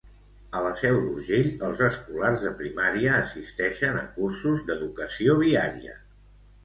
A 0.59 0.61
la 0.67 0.69
Seu 0.83 0.95
d'Urgell, 1.01 1.49
els 1.67 1.83
escolars 1.89 2.41
de 2.45 2.53
primària 2.61 3.13
assisteixen 3.17 4.01
a 4.01 4.07
cursos 4.17 4.65
d'educació 4.71 5.37
viària. 5.43 5.99